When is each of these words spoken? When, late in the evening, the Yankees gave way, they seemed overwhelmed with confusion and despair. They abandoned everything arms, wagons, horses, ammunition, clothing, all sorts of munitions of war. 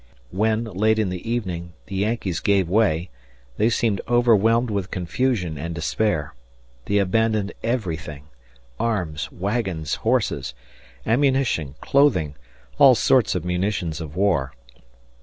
When, 0.31 0.63
late 0.63 0.97
in 0.97 1.09
the 1.09 1.29
evening, 1.29 1.73
the 1.85 1.97
Yankees 1.97 2.39
gave 2.39 2.67
way, 2.67 3.11
they 3.57 3.69
seemed 3.69 4.01
overwhelmed 4.07 4.71
with 4.71 4.89
confusion 4.89 5.59
and 5.59 5.75
despair. 5.75 6.33
They 6.85 6.97
abandoned 6.97 7.51
everything 7.61 8.23
arms, 8.79 9.31
wagons, 9.31 9.93
horses, 10.01 10.55
ammunition, 11.05 11.75
clothing, 11.81 12.33
all 12.79 12.95
sorts 12.95 13.35
of 13.35 13.45
munitions 13.45 14.01
of 14.01 14.15
war. 14.15 14.53